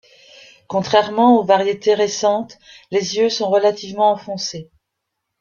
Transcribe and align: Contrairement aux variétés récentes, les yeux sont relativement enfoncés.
Contrairement 0.67 1.37
aux 1.37 1.43
variétés 1.43 1.93
récentes, 1.93 2.57
les 2.89 3.17
yeux 3.17 3.29
sont 3.29 3.51
relativement 3.51 4.09
enfoncés. 4.11 4.71